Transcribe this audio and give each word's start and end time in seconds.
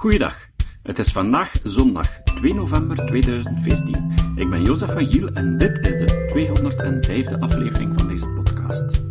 Goeiedag. 0.00 0.48
Het 0.82 0.98
is 0.98 1.12
vandaag 1.12 1.54
zondag 1.62 2.22
2 2.22 2.54
november 2.54 3.06
2014. 3.06 4.12
Ik 4.36 4.50
ben 4.50 4.62
Jozef 4.62 4.92
van 4.92 5.06
Giel 5.06 5.28
en 5.28 5.58
dit 5.58 5.78
is 5.78 5.98
de 5.98 7.28
205e 7.34 7.38
aflevering 7.38 7.98
van 7.98 8.08
deze 8.08 8.28
podcast. 8.28 9.04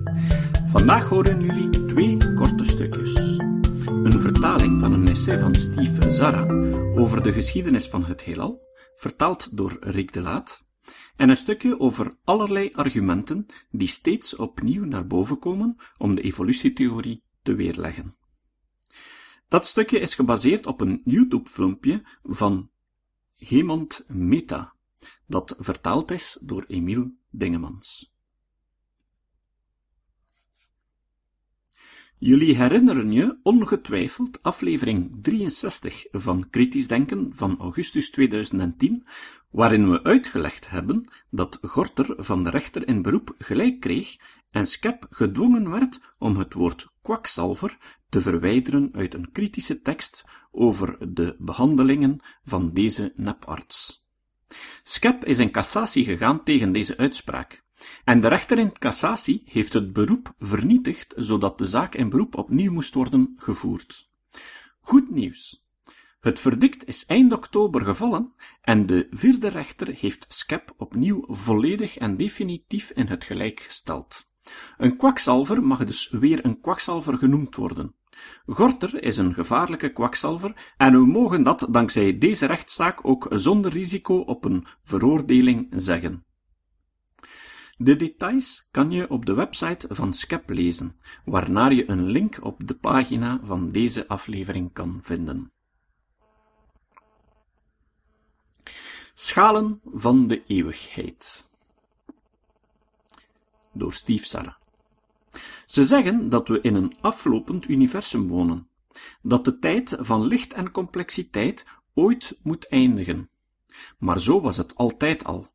Vandaag 0.65 1.09
horen 1.09 1.41
jullie 1.41 1.85
twee 1.85 2.33
korte 2.33 2.63
stukjes. 2.63 3.37
Een 3.85 4.21
vertaling 4.21 4.79
van 4.79 4.93
een 4.93 5.07
essay 5.07 5.39
van 5.39 5.55
Steve 5.55 6.09
Zara 6.09 6.45
over 6.95 7.23
de 7.23 7.33
geschiedenis 7.33 7.87
van 7.87 8.05
het 8.05 8.21
heelal, 8.21 8.61
vertaald 8.95 9.57
door 9.57 9.77
Rick 9.79 10.13
de 10.13 10.21
Laat, 10.21 10.65
en 11.15 11.29
een 11.29 11.35
stukje 11.35 11.79
over 11.79 12.13
allerlei 12.23 12.69
argumenten 12.73 13.45
die 13.71 13.87
steeds 13.87 14.35
opnieuw 14.35 14.85
naar 14.85 15.07
boven 15.07 15.39
komen 15.39 15.75
om 15.97 16.15
de 16.15 16.21
evolutietheorie 16.21 17.23
te 17.41 17.55
weerleggen. 17.55 18.18
Dat 19.49 19.65
stukje 19.65 19.99
is 19.99 20.15
gebaseerd 20.15 20.65
op 20.65 20.81
een 20.81 21.01
YouTube-filmpje 21.05 22.03
van 22.23 22.69
Hemond 23.37 24.05
Meta, 24.07 24.73
dat 25.25 25.55
vertaald 25.59 26.11
is 26.11 26.37
door 26.41 26.65
Emiel 26.67 27.11
Dingemans. 27.29 28.13
Jullie 32.17 32.55
herinneren 32.55 33.11
je 33.11 33.39
ongetwijfeld 33.43 34.43
aflevering 34.43 35.17
63 35.21 36.05
van 36.11 36.49
Kritisch 36.49 36.87
Denken 36.87 37.35
van 37.35 37.59
augustus 37.59 38.11
2010, 38.11 39.07
waarin 39.49 39.91
we 39.91 40.03
uitgelegd 40.03 40.69
hebben 40.69 41.11
dat 41.29 41.59
Gorter 41.61 42.23
van 42.23 42.43
de 42.43 42.49
rechter 42.49 42.87
in 42.87 43.01
beroep 43.01 43.35
gelijk 43.37 43.79
kreeg 43.79 44.17
en 44.49 44.65
Skep 44.67 45.07
gedwongen 45.09 45.69
werd 45.69 46.13
om 46.17 46.37
het 46.37 46.53
woord 46.53 46.87
kwakzalver 47.01 47.98
te 48.09 48.21
verwijderen 48.21 48.89
uit 48.93 49.13
een 49.13 49.31
kritische 49.31 49.81
tekst 49.81 50.25
over 50.51 51.13
de 51.13 51.35
behandelingen 51.39 52.19
van 52.43 52.73
deze 52.73 53.13
neparts. 53.15 54.07
Skep 54.83 55.25
is 55.25 55.39
in 55.39 55.51
cassatie 55.51 56.03
gegaan 56.03 56.43
tegen 56.43 56.71
deze 56.71 56.97
uitspraak. 56.97 57.63
En 58.03 58.21
de 58.21 58.27
rechter 58.27 58.59
in 58.59 58.71
cassatie 58.71 59.43
heeft 59.45 59.73
het 59.73 59.93
beroep 59.93 60.33
vernietigd, 60.39 61.13
zodat 61.17 61.57
de 61.57 61.65
zaak 61.65 61.95
in 61.95 62.09
beroep 62.09 62.37
opnieuw 62.37 62.71
moest 62.71 62.93
worden 62.93 63.33
gevoerd. 63.37 64.09
Goed 64.79 65.09
nieuws. 65.09 65.67
Het 66.19 66.39
verdict 66.39 66.87
is 66.87 67.05
eind 67.05 67.33
oktober 67.33 67.81
gevallen 67.81 68.33
en 68.61 68.85
de 68.85 69.07
vierde 69.11 69.47
rechter 69.47 69.87
heeft 69.87 70.25
Skep 70.27 70.73
opnieuw 70.77 71.23
volledig 71.27 71.97
en 71.97 72.17
definitief 72.17 72.89
in 72.89 73.07
het 73.07 73.23
gelijk 73.23 73.59
gesteld. 73.59 74.27
Een 74.77 74.97
kwakzalver 74.97 75.63
mag 75.63 75.85
dus 75.85 76.09
weer 76.09 76.45
een 76.45 76.61
kwakzalver 76.61 77.17
genoemd 77.17 77.55
worden. 77.55 77.93
Gorter 78.45 79.03
is 79.03 79.17
een 79.17 79.33
gevaarlijke 79.33 79.89
kwakzalver 79.89 80.73
en 80.77 80.91
we 80.91 81.05
mogen 81.05 81.43
dat 81.43 81.67
dankzij 81.69 82.17
deze 82.17 82.45
rechtszaak 82.45 83.05
ook 83.05 83.27
zonder 83.29 83.71
risico 83.71 84.17
op 84.19 84.45
een 84.45 84.65
veroordeling 84.81 85.67
zeggen. 85.71 86.23
De 87.77 87.95
details 87.95 88.67
kan 88.71 88.91
je 88.91 89.09
op 89.09 89.25
de 89.25 89.33
website 89.33 89.87
van 89.89 90.13
Skep 90.13 90.49
lezen, 90.49 90.99
waarnaar 91.25 91.73
je 91.73 91.89
een 91.89 92.05
link 92.05 92.39
op 92.41 92.67
de 92.67 92.75
pagina 92.75 93.39
van 93.43 93.71
deze 93.71 94.07
aflevering 94.07 94.73
kan 94.73 94.99
vinden. 95.01 95.51
Schalen 99.13 99.81
van 99.83 100.27
de 100.27 100.43
eeuwigheid 100.45 101.49
door 103.73 103.93
Steve 103.93 104.25
Sarah. 104.25 104.58
Ze 105.65 105.85
zeggen 105.85 106.29
dat 106.29 106.47
we 106.47 106.61
in 106.61 106.75
een 106.75 106.93
aflopend 107.01 107.67
universum 107.67 108.27
wonen, 108.27 108.67
dat 109.21 109.45
de 109.45 109.59
tijd 109.59 109.95
van 109.99 110.25
licht 110.25 110.53
en 110.53 110.71
complexiteit 110.71 111.65
ooit 111.93 112.39
moet 112.43 112.67
eindigen. 112.67 113.29
Maar 113.97 114.19
zo 114.19 114.41
was 114.41 114.57
het 114.57 114.75
altijd 114.75 115.23
al. 115.23 115.47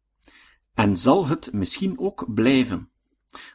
En 0.74 0.96
zal 0.96 1.26
het 1.26 1.52
misschien 1.52 1.98
ook 1.98 2.34
blijven. 2.34 2.90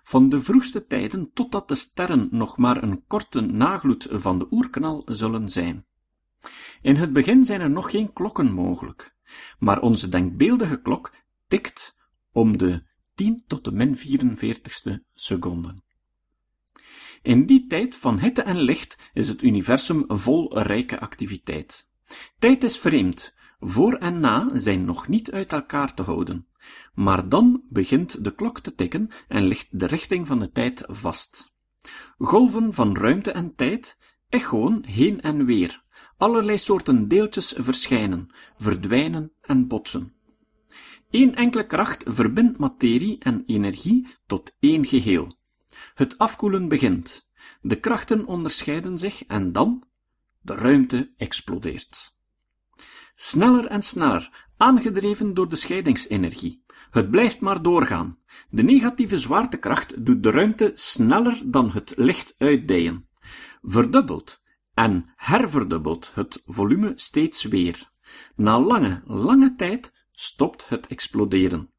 Van 0.04 0.30
de 0.30 0.42
vroegste 0.42 0.86
tijden 0.86 1.34
totdat 1.34 1.68
de 1.68 1.76
sterren 1.76 2.28
nog 2.32 2.58
maar 2.58 2.84
een 2.84 3.04
korte 3.08 3.42
nagloed 3.42 4.08
van 4.12 4.40
de 4.40 4.48
oerknal 4.52 5.02
zullen 5.06 5.50
zijn. 5.50 5.86
In 6.82 6.96
het 6.96 7.14
begin 7.14 7.46
zijn 7.46 7.62
er 7.62 7.70
nog 7.70 7.92
geen 7.92 8.14
klokken 8.14 8.52
mogelijk, 8.52 9.16
maar 9.60 9.82
onze 9.82 10.10
denkbeeldige 10.10 10.82
klok 10.82 11.14
tikt 11.48 11.98
om 12.32 12.58
de 12.58 12.84
10 13.16 13.44
tot 13.48 13.64
de 13.64 13.72
min 13.72 13.98
44ste 13.98 14.92
seconden. 15.14 15.84
In 17.22 17.46
die 17.46 17.68
tijd 17.68 17.96
van 17.96 18.20
hitte 18.20 18.42
en 18.42 18.58
licht 18.58 18.98
is 19.14 19.28
het 19.28 19.42
universum 19.42 20.04
vol 20.08 20.60
rijke 20.60 21.00
activiteit. 21.00 21.90
Tijd 22.40 22.64
is 22.64 22.78
vreemd, 22.78 23.36
voor 23.60 23.94
en 23.94 24.20
na 24.20 24.50
zijn 24.54 24.86
nog 24.86 25.08
niet 25.08 25.32
uit 25.32 25.52
elkaar 25.52 25.94
te 25.94 26.02
houden. 26.02 26.48
Maar 26.94 27.30
dan 27.30 27.64
begint 27.70 28.24
de 28.24 28.36
klok 28.36 28.60
te 28.60 28.76
tikken 28.76 29.10
en 29.28 29.44
ligt 29.44 29.80
de 29.80 29.86
richting 29.86 30.28
van 30.28 30.40
de 30.40 30.52
tijd 30.52 30.84
vast. 30.88 31.54
Golven 32.18 32.74
van 32.74 32.98
ruimte 32.98 33.32
en 33.32 33.56
tijd, 33.56 33.98
echoen 34.30 34.84
heen 34.86 35.22
en 35.22 35.46
weer. 35.46 35.84
Allerlei 36.18 36.58
soorten 36.58 37.08
deeltjes 37.08 37.54
verschijnen, 37.58 38.34
verdwijnen 38.56 39.32
en 39.42 39.68
botsen. 39.68 40.14
Eén 41.10 41.36
enkele 41.36 41.66
kracht 41.66 42.04
verbindt 42.08 42.58
materie 42.58 43.20
en 43.20 43.44
energie 43.46 44.08
tot 44.26 44.56
één 44.60 44.86
geheel. 44.86 45.39
Het 45.94 46.18
afkoelen 46.18 46.68
begint. 46.68 47.30
De 47.62 47.80
krachten 47.80 48.26
onderscheiden 48.26 48.98
zich 48.98 49.26
en 49.26 49.52
dan 49.52 49.84
de 50.42 50.56
ruimte 50.56 51.14
explodeert. 51.18 52.18
Sneller 53.16 53.66
en 53.66 53.82
sneller, 53.82 54.48
aangedreven 54.58 55.34
door 55.34 55.50
de 55.50 55.56
scheidingsenergie. 55.56 56.64
Het 56.92 57.12
blijft 57.12 57.40
maar 57.40 57.62
doorgaan. 57.62 58.18
De 58.50 58.64
negatieve 58.64 59.20
zwaartekracht 59.20 60.06
doet 60.06 60.24
de 60.24 60.32
ruimte 60.32 60.72
sneller 60.76 61.42
dan 61.46 61.72
het 61.72 61.94
licht 61.98 62.36
uitdijen. 62.38 63.08
Verdubbelt 63.62 64.42
en 64.74 65.14
herverdubbelt 65.16 66.12
het 66.14 66.42
volume 66.46 66.92
steeds 66.96 67.44
weer. 67.44 67.92
Na 68.36 68.60
lange, 68.60 69.02
lange 69.06 69.56
tijd 69.56 69.94
stopt 70.12 70.70
het 70.70 70.88
exploderen. 70.88 71.72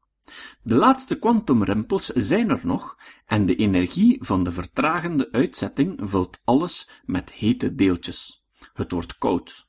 De 0.63 0.75
laatste 0.75 1.19
kwantumrimpels 1.19 2.05
zijn 2.05 2.49
er 2.49 2.61
nog 2.63 2.97
en 3.25 3.45
de 3.45 3.55
energie 3.55 4.17
van 4.21 4.43
de 4.43 4.51
vertragende 4.51 5.31
uitzetting 5.31 5.99
vult 6.01 6.41
alles 6.43 6.89
met 7.05 7.31
hete 7.31 7.75
deeltjes. 7.75 8.45
Het 8.73 8.91
wordt 8.91 9.17
koud. 9.17 9.67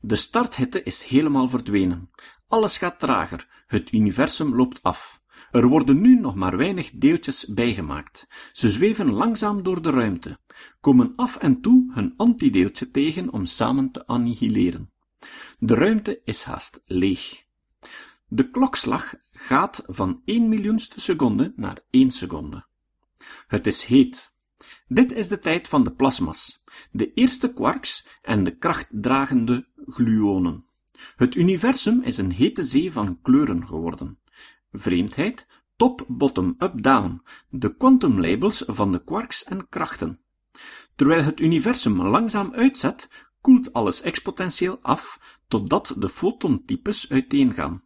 De 0.00 0.16
starthitte 0.16 0.82
is 0.82 1.02
helemaal 1.02 1.48
verdwenen. 1.48 2.10
Alles 2.48 2.78
gaat 2.78 2.98
trager, 2.98 3.64
het 3.66 3.92
universum 3.92 4.54
loopt 4.54 4.82
af. 4.82 5.22
Er 5.50 5.66
worden 5.66 6.00
nu 6.00 6.20
nog 6.20 6.34
maar 6.34 6.56
weinig 6.56 6.90
deeltjes 6.94 7.46
bijgemaakt. 7.46 8.26
Ze 8.52 8.70
zweven 8.70 9.10
langzaam 9.10 9.62
door 9.62 9.82
de 9.82 9.90
ruimte, 9.90 10.38
komen 10.80 11.12
af 11.16 11.36
en 11.36 11.60
toe 11.60 11.90
hun 11.92 12.14
antideeltje 12.16 12.90
tegen 12.90 13.32
om 13.32 13.46
samen 13.46 13.90
te 13.90 14.06
annihileren. 14.06 14.92
De 15.58 15.74
ruimte 15.74 16.20
is 16.24 16.42
haast 16.42 16.82
leeg. 16.84 17.43
De 18.34 18.50
klokslag 18.50 19.14
gaat 19.32 19.82
van 19.86 20.22
één 20.24 20.48
miljoenste 20.48 21.00
seconde 21.00 21.52
naar 21.56 21.78
één 21.90 22.10
seconde. 22.10 22.66
Het 23.46 23.66
is 23.66 23.84
heet. 23.84 24.34
Dit 24.88 25.12
is 25.12 25.28
de 25.28 25.38
tijd 25.38 25.68
van 25.68 25.84
de 25.84 25.92
plasma's, 25.92 26.64
de 26.90 27.12
eerste 27.12 27.52
quarks 27.52 28.06
en 28.22 28.44
de 28.44 28.56
krachtdragende 28.56 29.68
gluonen. 29.86 30.66
Het 31.16 31.34
universum 31.34 32.02
is 32.02 32.18
een 32.18 32.30
hete 32.30 32.64
zee 32.64 32.92
van 32.92 33.18
kleuren 33.22 33.66
geworden. 33.66 34.18
Vreemdheid, 34.72 35.46
top, 35.76 36.04
bottom, 36.08 36.54
up, 36.58 36.82
down, 36.82 37.22
de 37.48 37.76
quantumlabels 37.76 38.62
van 38.66 38.92
de 38.92 39.04
quarks 39.04 39.44
en 39.44 39.68
krachten. 39.68 40.20
Terwijl 40.94 41.22
het 41.22 41.40
universum 41.40 42.02
langzaam 42.02 42.52
uitzet, 42.52 43.08
koelt 43.40 43.72
alles 43.72 44.00
exponentieel 44.00 44.78
af, 44.82 45.38
totdat 45.48 45.94
de 45.98 46.08
fotontypes 46.08 47.10
uiteengaan. 47.10 47.82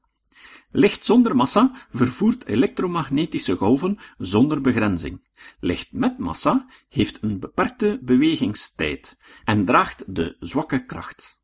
Licht 0.70 1.04
zonder 1.04 1.36
massa 1.36 1.72
vervoert 1.90 2.46
elektromagnetische 2.46 3.56
golven 3.56 3.98
zonder 4.18 4.60
begrenzing. 4.60 5.28
Licht 5.60 5.92
met 5.92 6.18
massa 6.18 6.66
heeft 6.88 7.22
een 7.22 7.40
beperkte 7.40 7.98
bewegingstijd 8.02 9.16
en 9.44 9.64
draagt 9.64 10.14
de 10.14 10.36
zwakke 10.40 10.84
kracht. 10.84 11.40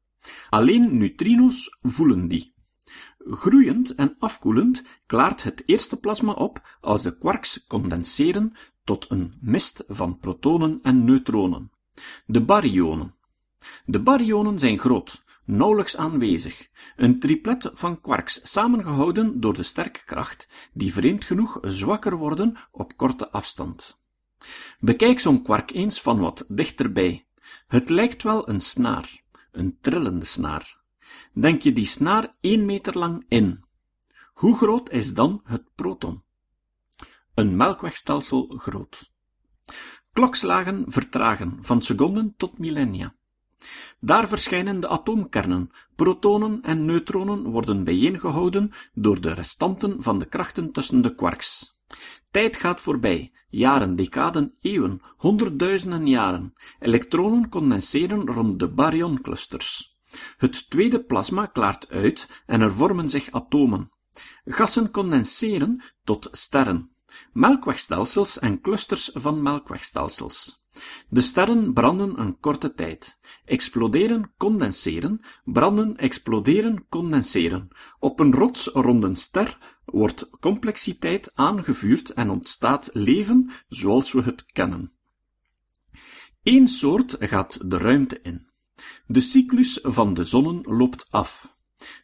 Alleen 0.50 0.98
neutrino's 0.98 1.78
voelen 1.82 2.28
die. 2.28 2.54
Groeiend 3.18 3.94
en 3.94 4.16
afkoelend 4.18 4.82
klaart 5.06 5.42
het 5.42 5.62
eerste 5.66 5.96
plasma 5.96 6.32
op 6.32 6.76
als 6.80 7.02
de 7.02 7.18
quarks 7.18 7.66
condenseren 7.66 8.52
tot 8.84 9.10
een 9.10 9.34
mist 9.40 9.84
van 9.88 10.18
protonen 10.18 10.78
en 10.82 11.04
neutronen. 11.04 11.70
De 12.26 12.40
baryonen. 12.40 13.14
De 13.84 14.00
baryonen 14.00 14.58
zijn 14.58 14.78
groot, 14.78 15.24
nauwelijks 15.44 15.96
aanwezig, 15.96 16.68
een 16.96 17.18
triplet 17.18 17.70
van 17.74 18.00
quarks 18.00 18.40
samengehouden 18.42 19.40
door 19.40 19.54
de 19.54 19.62
sterke 19.62 20.04
kracht, 20.04 20.48
die 20.72 20.92
vreemd 20.92 21.24
genoeg 21.24 21.58
zwakker 21.62 22.16
worden 22.16 22.56
op 22.70 22.96
korte 22.96 23.30
afstand. 23.30 24.02
Bekijk 24.80 25.20
zo'n 25.20 25.42
kwark 25.42 25.70
eens 25.70 26.00
van 26.00 26.18
wat 26.18 26.44
dichterbij. 26.48 27.26
Het 27.66 27.88
lijkt 27.88 28.22
wel 28.22 28.48
een 28.48 28.60
snaar, 28.60 29.22
een 29.52 29.78
trillende 29.80 30.24
snaar. 30.24 30.82
Denk 31.32 31.62
je 31.62 31.72
die 31.72 31.86
snaar 31.86 32.36
één 32.40 32.64
meter 32.64 32.98
lang 32.98 33.24
in. 33.28 33.64
Hoe 34.32 34.56
groot 34.56 34.90
is 34.90 35.14
dan 35.14 35.40
het 35.44 35.74
proton? 35.74 36.22
Een 37.34 37.56
melkwegstelsel 37.56 38.54
groot. 38.56 39.12
Klokslagen 40.12 40.84
vertragen 40.86 41.58
van 41.60 41.82
seconden 41.82 42.34
tot 42.36 42.58
millennia. 42.58 43.14
Daar 44.00 44.28
verschijnen 44.28 44.80
de 44.80 44.88
atoomkernen, 44.88 45.70
protonen 45.96 46.62
en 46.62 46.84
neutronen 46.84 47.42
worden 47.42 47.84
bijeengehouden 47.84 48.70
door 48.94 49.20
de 49.20 49.32
restanten 49.32 50.02
van 50.02 50.18
de 50.18 50.26
krachten 50.26 50.72
tussen 50.72 51.02
de 51.02 51.14
quarks. 51.14 51.78
Tijd 52.30 52.56
gaat 52.56 52.80
voorbij, 52.80 53.32
jaren, 53.48 53.96
decaden, 53.96 54.54
eeuwen, 54.60 55.00
honderdduizenden 55.16 56.06
jaren. 56.06 56.52
Elektronen 56.78 57.48
condenseren 57.48 58.26
rond 58.26 58.58
de 58.58 58.68
baryonclusters. 58.68 59.98
Het 60.36 60.70
tweede 60.70 61.04
plasma 61.04 61.46
klaart 61.46 61.88
uit 61.88 62.28
en 62.46 62.60
er 62.60 62.72
vormen 62.72 63.08
zich 63.08 63.30
atomen. 63.30 63.90
Gassen 64.44 64.90
condenseren 64.90 65.82
tot 66.04 66.28
sterren. 66.32 66.96
Melkwegstelsels 67.32 68.38
en 68.38 68.60
clusters 68.60 69.10
van 69.14 69.42
melkwegstelsels. 69.42 70.63
De 71.08 71.20
sterren 71.20 71.72
branden 71.72 72.20
een 72.20 72.38
korte 72.38 72.74
tijd. 72.74 73.18
Exploderen, 73.44 74.32
condenseren, 74.36 75.20
branden, 75.44 75.96
exploderen, 75.96 76.88
condenseren. 76.88 77.68
Op 77.98 78.20
een 78.20 78.34
rots 78.34 78.66
rond 78.66 79.04
een 79.04 79.16
ster 79.16 79.80
wordt 79.84 80.30
complexiteit 80.40 81.30
aangevuurd 81.34 82.10
en 82.10 82.30
ontstaat 82.30 82.90
leven 82.92 83.50
zoals 83.68 84.12
we 84.12 84.22
het 84.22 84.46
kennen. 84.46 84.92
Eén 86.42 86.68
soort 86.68 87.16
gaat 87.18 87.70
de 87.70 87.78
ruimte 87.78 88.20
in. 88.22 88.50
De 89.06 89.20
cyclus 89.20 89.78
van 89.82 90.14
de 90.14 90.24
zonnen 90.24 90.60
loopt 90.62 91.06
af. 91.10 91.56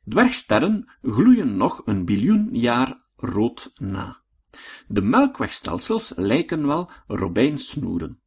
Dwergsterren 0.05 0.93
gloeien 1.03 1.57
nog 1.57 1.83
een 1.85 2.05
biljoen 2.05 2.49
jaar 2.53 3.05
rood 3.17 3.73
na. 3.75 4.23
De 4.89 5.03
melkwegstelsels 5.03 6.13
lijken 6.17 6.67
wel 6.67 6.91
robijnsnoeren. 7.07 8.20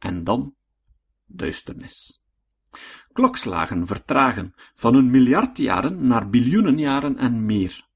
En 0.00 0.24
dan 0.24 0.54
duisternis. 1.26 2.24
Klokslagen 3.12 3.86
vertragen 3.86 4.54
van 4.74 4.94
een 4.94 5.10
miljard 5.10 5.58
jaren 5.58 6.06
naar 6.06 6.28
biljoenen 6.28 6.78
jaren 6.78 7.16
en 7.16 7.46
meer. 7.46 7.88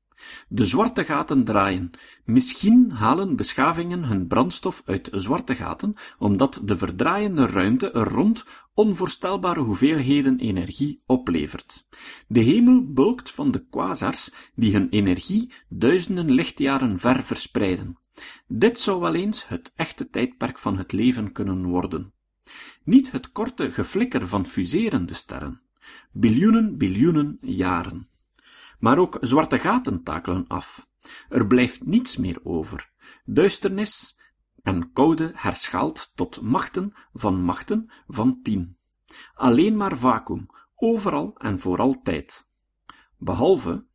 De 0.48 0.64
zwarte 0.64 1.04
gaten 1.04 1.44
draaien. 1.44 1.90
Misschien 2.24 2.90
halen 2.90 3.36
beschavingen 3.36 4.04
hun 4.04 4.26
brandstof 4.26 4.82
uit 4.86 5.08
zwarte 5.12 5.54
gaten, 5.54 5.94
omdat 6.18 6.60
de 6.64 6.76
verdraaiende 6.76 7.46
ruimte 7.46 7.90
er 7.90 8.08
rond 8.08 8.44
onvoorstelbare 8.74 9.60
hoeveelheden 9.60 10.38
energie 10.38 11.02
oplevert. 11.06 11.86
De 12.28 12.40
hemel 12.40 12.92
bulkt 12.92 13.30
van 13.30 13.50
de 13.50 13.66
quasars 13.70 14.30
die 14.54 14.72
hun 14.72 14.88
energie 14.88 15.52
duizenden 15.68 16.30
lichtjaren 16.30 16.98
ver 16.98 17.22
verspreiden. 17.22 17.98
Dit 18.46 18.81
zou 18.81 19.00
wel 19.00 19.14
eens 19.14 19.49
het 19.49 19.72
echte 19.76 20.08
tijdperk 20.08 20.58
van 20.58 20.78
het 20.78 20.93
leven 20.93 21.32
kunnen 21.32 21.64
worden. 21.64 22.12
Niet 22.84 23.12
het 23.12 23.32
korte 23.32 23.70
geflikker 23.70 24.28
van 24.28 24.46
fuserende 24.46 25.14
sterren. 25.14 25.61
Biljoenen, 26.12 26.76
biljoenen 26.76 27.38
jaren. 27.40 28.08
Maar 28.78 28.99
ook 28.99 29.19
zwarte 29.20 29.58
gaten 29.58 30.02
takelen 30.02 30.46
af. 30.46 30.88
Er 31.28 31.46
blijft 31.46 31.84
niets 31.84 32.16
meer 32.16 32.40
over. 32.44 32.90
Duisternis 33.25 34.19
en 34.62 34.93
koude 34.93 35.32
herschaald 35.34 36.12
tot 36.14 36.40
machten 36.40 36.93
van 37.12 37.40
machten 37.43 37.90
van 38.06 38.40
tien. 38.43 38.78
Alleen 39.34 39.76
maar 39.76 39.99
vacuüm, 39.99 40.46
overal 40.75 41.37
en 41.38 41.58
voor 41.58 41.78
altijd. 41.78 42.49
Behalve 43.19 43.87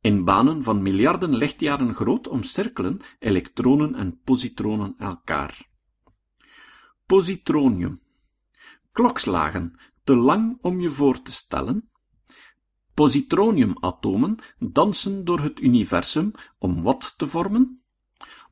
in 0.00 0.24
banen 0.24 0.62
van 0.62 0.82
miljarden 0.82 1.36
lichtjaren 1.36 1.94
groot 1.94 2.28
omcirkelen 2.28 3.00
elektronen 3.18 3.94
en 3.94 4.20
positronen 4.24 4.94
elkaar. 4.98 5.68
Positronium. 7.06 8.00
Klokslagen, 8.92 9.78
te 10.02 10.16
lang 10.16 10.58
om 10.60 10.80
je 10.80 10.90
voor 10.90 11.22
te 11.22 11.32
stellen. 11.32 11.90
Positroniumatomen 12.94 14.38
dansen 14.58 15.24
door 15.24 15.40
het 15.40 15.60
universum 15.60 16.32
om 16.58 16.82
wat 16.82 17.14
te 17.16 17.26
vormen? 17.26 17.82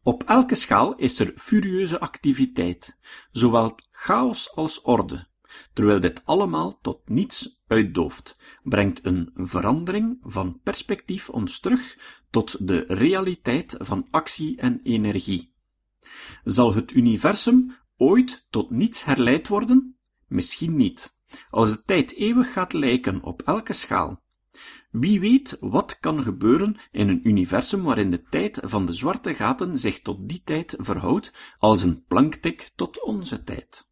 Op 0.03 0.23
elke 0.23 0.55
schaal 0.55 0.95
is 0.95 1.19
er 1.21 1.33
furieuze 1.37 2.01
activiteit, 2.01 2.99
zowel 3.31 3.79
chaos 3.91 4.55
als 4.55 4.83
orde, 4.83 5.29
terwijl 5.73 6.01
dit 6.01 6.23
allemaal 6.25 6.79
tot 6.81 7.09
niets 7.09 7.61
uitdooft, 7.67 8.39
brengt 8.63 9.05
een 9.05 9.31
verandering 9.35 10.19
van 10.23 10.61
perspectief 10.63 11.29
ons 11.29 11.61
terug 11.61 11.99
tot 12.31 12.67
de 12.69 12.85
realiteit 12.89 13.77
van 13.79 14.07
actie 14.11 14.57
en 14.57 14.81
energie. 14.83 15.55
Zal 16.45 16.75
het 16.75 16.93
universum 16.93 17.77
ooit 17.97 18.47
tot 18.51 18.71
niets 18.71 19.05
herleid 19.05 19.49
worden? 19.49 19.97
Misschien 20.27 20.77
niet, 20.77 21.19
als 21.51 21.71
de 21.71 21.83
tijd 21.83 22.15
eeuwig 22.15 22.53
gaat 22.53 22.73
lijken 22.73 23.23
op 23.23 23.43
elke 23.43 23.73
schaal. 23.73 24.25
Wie 24.91 25.21
weet 25.21 25.57
wat 25.61 25.99
kan 26.01 26.23
gebeuren 26.23 26.77
in 26.91 27.09
een 27.09 27.29
universum 27.29 27.83
waarin 27.83 28.11
de 28.11 28.23
tijd 28.23 28.61
van 28.63 28.87
de 28.87 28.93
zwarte 28.93 29.35
gaten 29.35 29.79
zich 29.79 30.01
tot 30.01 30.29
die 30.29 30.43
tijd 30.45 30.75
verhoudt 30.79 31.33
als 31.57 31.83
een 31.83 32.05
planktik 32.05 32.71
tot 32.75 33.03
onze 33.03 33.43
tijd. 33.43 33.91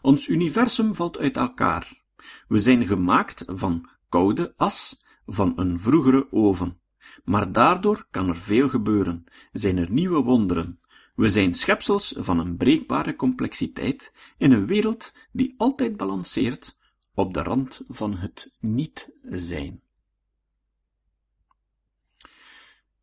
Ons 0.00 0.28
universum 0.28 0.94
valt 0.94 1.18
uit 1.18 1.36
elkaar. 1.36 2.02
We 2.48 2.58
zijn 2.58 2.86
gemaakt 2.86 3.44
van 3.46 3.88
koude 4.08 4.54
as 4.56 5.04
van 5.26 5.52
een 5.56 5.78
vroegere 5.78 6.32
oven. 6.32 6.80
Maar 7.24 7.52
daardoor 7.52 8.06
kan 8.10 8.28
er 8.28 8.36
veel 8.36 8.68
gebeuren, 8.68 9.24
zijn 9.52 9.76
er 9.76 9.90
nieuwe 9.90 10.22
wonderen. 10.22 10.80
We 11.14 11.28
zijn 11.28 11.54
schepsels 11.54 12.14
van 12.16 12.38
een 12.38 12.56
breekbare 12.56 13.16
complexiteit 13.16 14.14
in 14.36 14.52
een 14.52 14.66
wereld 14.66 15.12
die 15.32 15.54
altijd 15.56 15.96
balanceert 15.96 16.78
op 17.14 17.34
de 17.34 17.42
rand 17.42 17.82
van 17.88 18.16
het 18.16 18.56
niet-zijn. 18.60 19.82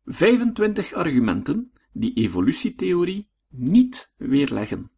25 0.04 0.92
argumenten 0.92 1.72
die 1.92 2.14
evolutietheorie 2.14 3.30
niet 3.48 4.12
weerleggen. 4.16 4.90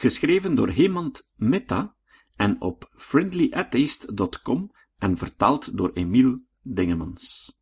Geschreven 0.00 0.54
door 0.54 0.68
Hemant 0.68 1.28
Mehta 1.36 1.94
en 2.36 2.60
op 2.60 2.90
friendlyatheist.com 2.92 4.70
en 4.98 5.16
vertaald 5.16 5.76
door 5.76 5.90
Emiel 5.92 6.40
Dingemans. 6.62 7.58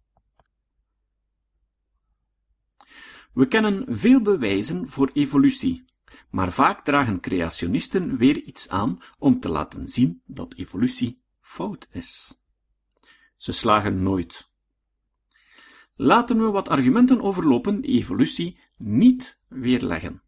We 3.32 3.48
kennen 3.48 3.84
veel 3.88 4.22
bewijzen 4.22 4.88
voor 4.88 5.10
evolutie, 5.12 5.84
maar 6.30 6.52
vaak 6.52 6.84
dragen 6.84 7.20
creationisten 7.20 8.16
weer 8.16 8.42
iets 8.42 8.68
aan 8.68 8.98
om 9.18 9.40
te 9.40 9.48
laten 9.48 9.88
zien 9.88 10.22
dat 10.26 10.54
evolutie 10.54 11.22
fout 11.40 11.88
is. 11.90 12.40
Ze 13.34 13.52
slagen 13.52 14.02
nooit. 14.02 14.50
Laten 15.94 16.38
we 16.38 16.50
wat 16.50 16.68
argumenten 16.68 17.20
overlopen 17.20 17.80
die 17.80 17.90
evolutie 17.90 18.60
niet 18.76 19.40
weerleggen. 19.48 20.22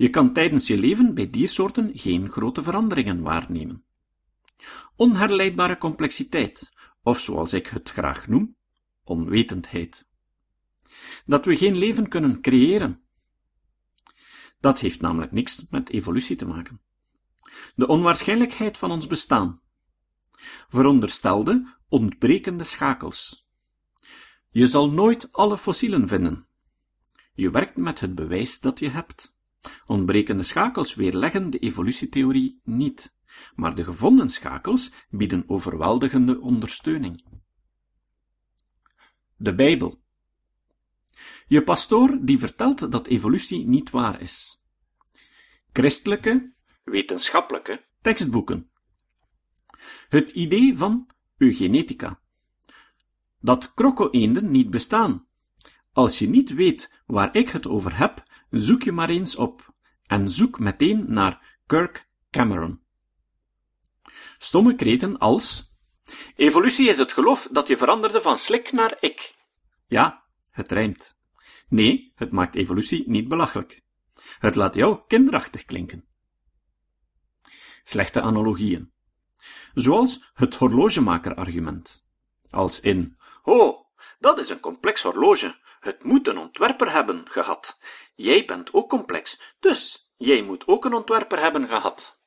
Je 0.00 0.10
kan 0.10 0.32
tijdens 0.32 0.66
je 0.66 0.78
leven 0.78 1.14
bij 1.14 1.30
diersoorten 1.30 1.90
geen 1.94 2.30
grote 2.30 2.62
veranderingen 2.62 3.22
waarnemen. 3.22 3.84
Onherleidbare 4.96 5.78
complexiteit, 5.78 6.72
of 7.02 7.18
zoals 7.18 7.52
ik 7.52 7.66
het 7.66 7.90
graag 7.90 8.28
noem, 8.28 8.56
onwetendheid. 9.04 10.08
Dat 11.26 11.44
we 11.44 11.56
geen 11.56 11.76
leven 11.76 12.08
kunnen 12.08 12.40
creëren. 12.40 13.02
Dat 14.60 14.78
heeft 14.78 15.00
namelijk 15.00 15.32
niks 15.32 15.66
met 15.70 15.90
evolutie 15.90 16.36
te 16.36 16.46
maken. 16.46 16.80
De 17.74 17.86
onwaarschijnlijkheid 17.86 18.78
van 18.78 18.90
ons 18.90 19.06
bestaan. 19.06 19.60
Veronderstelde 20.68 21.76
ontbrekende 21.88 22.64
schakels. 22.64 23.48
Je 24.50 24.66
zal 24.66 24.90
nooit 24.90 25.32
alle 25.32 25.58
fossielen 25.58 26.08
vinden. 26.08 26.46
Je 27.34 27.50
werkt 27.50 27.76
met 27.76 28.00
het 28.00 28.14
bewijs 28.14 28.60
dat 28.60 28.78
je 28.78 28.88
hebt. 28.88 29.38
Ontbrekende 29.86 30.42
schakels 30.42 30.94
weerleggen 30.94 31.50
de 31.50 31.58
evolutietheorie 31.58 32.60
niet, 32.64 33.14
maar 33.54 33.74
de 33.74 33.84
gevonden 33.84 34.28
schakels 34.28 34.92
bieden 35.10 35.44
overweldigende 35.46 36.40
ondersteuning. 36.40 37.24
De 39.36 39.54
Bijbel. 39.54 40.02
Je 41.46 41.62
pastoor 41.62 42.18
die 42.20 42.38
vertelt 42.38 42.92
dat 42.92 43.06
evolutie 43.06 43.66
niet 43.66 43.90
waar 43.90 44.20
is. 44.20 44.64
Christelijke, 45.72 46.52
wetenschappelijke 46.84 47.84
tekstboeken. 48.00 48.70
Het 50.08 50.30
idee 50.30 50.76
van 50.76 51.10
eugenetica. 51.36 52.20
Dat 53.40 53.74
kroko-eenden 53.74 54.50
niet 54.50 54.70
bestaan. 54.70 55.26
Als 55.92 56.18
je 56.18 56.28
niet 56.28 56.54
weet 56.54 57.02
waar 57.06 57.36
ik 57.36 57.50
het 57.50 57.66
over 57.66 57.98
heb, 57.98 58.22
zoek 58.50 58.82
je 58.82 58.92
maar 58.92 59.08
eens 59.08 59.36
op 59.36 59.74
en 60.06 60.28
zoek 60.28 60.58
meteen 60.58 61.12
naar 61.12 61.58
Kirk 61.66 62.08
Cameron. 62.30 62.82
Stomme 64.38 64.74
kreten 64.74 65.18
als 65.18 65.70
Evolutie 66.36 66.88
is 66.88 66.98
het 66.98 67.12
geloof 67.12 67.48
dat 67.50 67.68
je 67.68 67.76
veranderde 67.76 68.20
van 68.20 68.38
slik 68.38 68.72
naar 68.72 68.96
ik. 69.00 69.34
Ja, 69.86 70.24
het 70.50 70.72
rijmt. 70.72 71.16
Nee, 71.68 72.12
het 72.14 72.32
maakt 72.32 72.54
evolutie 72.54 73.08
niet 73.08 73.28
belachelijk. 73.28 73.82
Het 74.38 74.54
laat 74.54 74.74
jou 74.74 75.00
kinderachtig 75.06 75.64
klinken. 75.64 76.08
Slechte 77.82 78.20
analogieën. 78.20 78.92
Zoals 79.74 80.30
het 80.34 80.54
horlogemaker-argument. 80.54 82.04
Als 82.50 82.80
in, 82.80 83.18
oh, 83.42 83.84
dat 84.18 84.38
is 84.38 84.48
een 84.48 84.60
complex 84.60 85.02
horloge. 85.02 85.59
Het 85.80 86.04
moet 86.04 86.28
een 86.28 86.38
ontwerper 86.38 86.92
hebben 86.92 87.28
gehad. 87.28 87.78
Jij 88.14 88.44
bent 88.44 88.72
ook 88.72 88.88
complex, 88.88 89.54
dus 89.60 90.10
jij 90.16 90.42
moet 90.42 90.66
ook 90.66 90.84
een 90.84 90.94
ontwerper 90.94 91.40
hebben 91.40 91.68
gehad. 91.68 92.20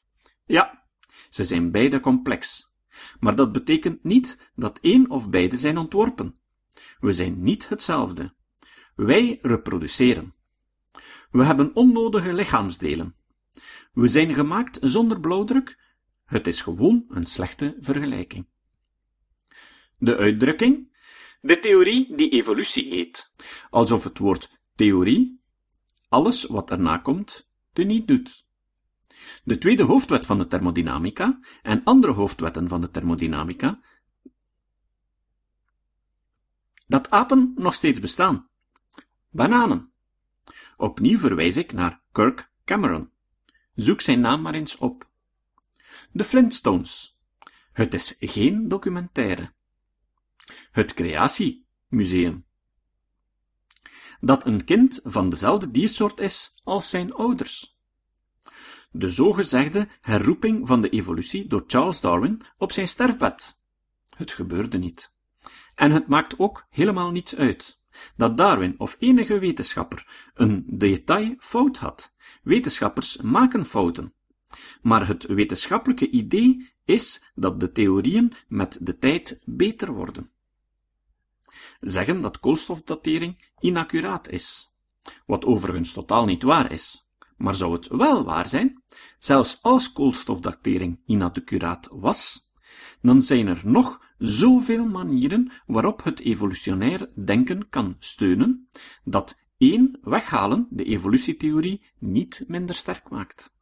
Ja, 0.46 0.84
ze 1.30 1.44
zijn 1.44 1.72
beide 1.72 2.00
complex. 2.00 2.72
Maar 3.20 3.36
dat 3.36 3.52
betekent 3.52 4.04
niet 4.04 4.52
dat 4.56 4.80
één 4.80 5.10
of 5.10 5.30
beide 5.30 5.58
zijn 5.58 5.78
ontworpen. 5.78 6.40
We 7.00 7.12
zijn 7.12 7.44
niet 7.44 7.70
hetzelfde. 7.70 8.34
Wij 8.96 9.40
reproduceren. 9.42 10.36
We 11.32 11.44
hebben 11.44 11.76
onnodige 11.76 12.34
lichaamsdelen. 12.34 13.16
We 13.92 14.08
zijn 14.08 14.34
gemaakt 14.34 14.78
zonder 14.82 15.20
blauwdruk. 15.20 15.80
Het 16.26 16.48
is 16.48 16.62
gewoon 16.62 17.06
een 17.08 17.26
slechte 17.26 17.78
vergelijking. 17.80 18.48
De 19.98 20.18
uitdrukking 20.18 20.93
de 21.44 21.60
theorie 21.60 22.16
die 22.16 22.30
evolutie 22.30 22.90
heet, 22.90 23.32
alsof 23.70 24.04
het 24.04 24.18
woord 24.18 24.50
theorie 24.76 25.42
alles 26.10 26.46
wat 26.46 26.72
erna 26.72 26.98
komt 26.98 27.50
teniet 27.74 28.08
doet. 28.08 28.46
De 29.44 29.58
tweede 29.58 29.84
hoofdwet 29.84 30.26
van 30.26 30.38
de 30.38 30.48
thermodynamica 30.48 31.40
en 31.62 31.84
andere 31.84 32.14
hoofdwetten 32.14 32.68
van 32.68 32.82
de 32.82 32.92
thermodynamica 32.92 33.82
dat 36.88 37.10
apen 37.10 37.54
nog 37.56 37.74
steeds 37.74 38.00
bestaan. 38.00 38.50
Bananen. 39.30 39.92
Opnieuw 40.78 41.18
verwijs 41.18 41.58
ik 41.58 41.74
naar 41.74 42.02
Kirk 42.12 42.52
Cameron. 42.66 43.12
Zoek 43.76 44.02
zijn 44.02 44.20
naam 44.20 44.42
maar 44.42 44.54
eens 44.54 44.78
op. 44.78 45.10
De 46.12 46.24
Flintstones. 46.24 47.20
Het 47.72 47.94
is 47.94 48.16
geen 48.20 48.68
documentaire. 48.68 49.54
Het 50.72 50.94
Creatiemuseum. 50.94 52.46
Dat 54.20 54.46
een 54.46 54.64
kind 54.64 55.00
van 55.04 55.30
dezelfde 55.30 55.72
diersoort 55.72 56.20
is 56.20 56.60
als 56.64 56.90
zijn 56.90 57.14
ouders. 57.14 57.78
De 58.92 59.08
zogezegde 59.08 59.88
herroeping 60.02 60.68
van 60.68 60.82
de 60.82 60.90
evolutie 60.90 61.48
door 61.48 61.64
Charles 61.68 62.02
Darwin 62.02 62.42
op 62.58 62.72
zijn 62.72 62.88
sterfbed. 62.88 63.60
Het 64.16 64.32
gebeurde 64.32 64.78
niet. 64.78 65.12
En 65.76 65.92
het 65.92 66.08
maakt 66.08 66.40
ook 66.40 66.68
helemaal 66.70 67.12
niets 67.12 67.36
uit 67.36 67.82
dat 68.16 68.38
Darwin 68.38 68.80
of 68.80 68.96
enige 69.00 69.40
wetenschapper 69.40 70.32
een 70.34 70.66
detail 70.68 71.36
fout 71.40 71.78
had. 71.78 72.14
Wetenschappers 72.44 73.18
maken 73.18 73.66
fouten. 73.66 74.14
Maar 74.82 75.08
het 75.08 75.26
wetenschappelijke 75.26 76.10
idee 76.10 76.74
is 76.86 77.32
dat 77.36 77.60
de 77.60 77.72
theorieën 77.72 78.34
met 78.48 78.78
de 78.82 78.98
tijd 78.98 79.42
beter 79.46 79.94
worden 79.94 80.33
zeggen 81.84 82.22
dat 82.22 82.40
koolstofdatering 82.40 83.52
inaccuraat 83.60 84.30
is, 84.30 84.78
wat 85.26 85.46
overigens 85.46 85.94
totaal 85.94 86.26
niet 86.26 86.44
waar 86.44 86.72
is. 86.72 87.08
Maar 87.38 87.56
zou 87.56 87.74
het 87.74 87.88
wel 87.88 88.24
waar 88.24 88.48
zijn, 88.48 88.84
zelfs 89.20 89.62
als 89.62 89.92
koolstofdatering 89.92 91.02
inaccuraat 91.06 91.88
was, 91.92 92.52
dan 93.02 93.22
zijn 93.22 93.48
er 93.48 93.62
nog 93.64 94.14
zoveel 94.18 94.86
manieren 94.86 95.52
waarop 95.66 96.04
het 96.04 96.20
evolutionair 96.20 97.10
denken 97.26 97.70
kan 97.70 97.96
steunen, 98.00 98.70
dat 99.04 99.42
één 99.58 100.00
weghalen 100.02 100.68
de 100.70 100.84
evolutietheorie 100.84 101.82
niet 102.00 102.44
minder 102.48 102.76
sterk 102.76 103.10
maakt. 103.10 103.54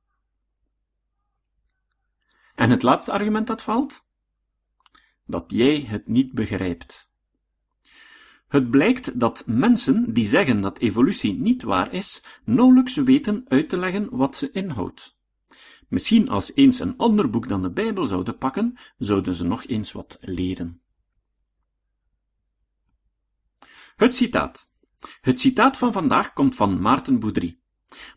En 2.55 2.69
het 2.69 2.83
laatste 2.83 3.11
argument 3.11 3.47
dat 3.47 3.61
valt? 3.61 4.07
Dat 5.25 5.43
jij 5.47 5.81
het 5.81 6.07
niet 6.07 6.33
begrijpt. 6.33 7.10
Het 8.51 8.71
blijkt 8.71 9.19
dat 9.19 9.43
mensen 9.47 10.13
die 10.13 10.27
zeggen 10.27 10.61
dat 10.61 10.79
evolutie 10.79 11.33
niet 11.33 11.63
waar 11.63 11.93
is, 11.93 12.23
nauwelijks 12.45 12.95
weten 12.95 13.45
uit 13.47 13.69
te 13.69 13.77
leggen 13.77 14.09
wat 14.09 14.35
ze 14.35 14.51
inhoudt. 14.51 15.17
Misschien 15.87 16.29
als 16.29 16.55
eens 16.55 16.79
een 16.79 16.97
ander 16.97 17.29
boek 17.29 17.47
dan 17.47 17.61
de 17.61 17.71
Bijbel 17.71 18.05
zouden 18.05 18.37
pakken, 18.37 18.77
zouden 18.97 19.35
ze 19.35 19.47
nog 19.47 19.65
eens 19.65 19.91
wat 19.91 20.17
leren. 20.21 20.81
Het 23.95 24.15
citaat. 24.15 24.73
Het 25.21 25.39
citaat 25.39 25.77
van 25.77 25.93
vandaag 25.93 26.33
komt 26.33 26.55
van 26.55 26.81
Maarten 26.81 27.19
Boudry. 27.19 27.59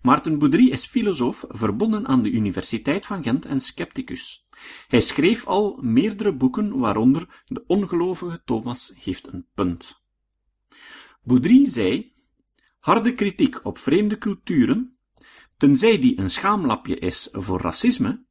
Maarten 0.03 0.39
Boudry 0.39 0.69
is 0.71 0.87
filosoof 0.87 1.45
verbonden 1.49 2.07
aan 2.07 2.23
de 2.23 2.31
Universiteit 2.31 3.07
van 3.07 3.23
Gent 3.23 3.47
en 3.47 3.61
scepticus. 3.61 4.49
Hij 4.89 5.01
schreef 5.01 5.47
al 5.47 5.79
meerdere 5.83 6.33
boeken, 6.33 6.79
waaronder 6.79 7.43
De 7.47 7.65
ongelovige 7.67 8.43
Thomas 8.45 8.93
heeft 8.97 9.33
een 9.33 9.47
punt. 9.55 10.03
Boudry 11.25 11.69
zei, 11.69 12.13
harde 12.79 13.13
kritiek 13.13 13.65
op 13.65 13.79
vreemde 13.79 14.19
culturen, 14.19 14.97
tenzij 15.57 15.99
die 15.99 16.19
een 16.19 16.31
schaamlapje 16.31 16.99
is 16.99 17.29
voor 17.33 17.61
racisme, 17.61 18.25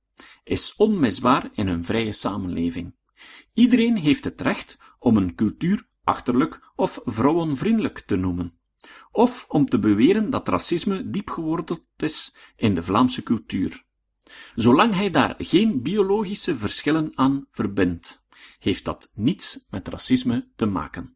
is 0.43 0.75
onmisbaar 0.75 1.49
in 1.53 1.67
een 1.67 1.83
vrije 1.83 2.11
samenleving. 2.11 2.95
Iedereen 3.53 3.97
heeft 3.97 4.23
het 4.23 4.41
recht 4.41 4.79
om 4.99 5.17
een 5.17 5.35
cultuur 5.35 5.87
achterlijk 6.03 6.71
of 6.75 7.01
vrouwenvriendelijk 7.05 7.99
te 7.99 8.15
noemen, 8.15 8.53
of 9.11 9.45
om 9.47 9.65
te 9.65 9.79
beweren 9.79 10.29
dat 10.29 10.47
racisme 10.47 11.09
diep 11.09 11.29
geworteld 11.29 11.85
is 11.97 12.35
in 12.55 12.75
de 12.75 12.83
Vlaamse 12.83 13.23
cultuur. 13.23 13.83
Zolang 14.55 14.93
hij 14.93 15.09
daar 15.09 15.35
geen 15.37 15.81
biologische 15.81 16.57
verschillen 16.57 17.11
aan 17.15 17.47
verbindt, 17.51 18.25
heeft 18.59 18.85
dat 18.85 19.11
niets 19.13 19.67
met 19.69 19.87
racisme 19.87 20.51
te 20.55 20.65
maken. 20.65 21.15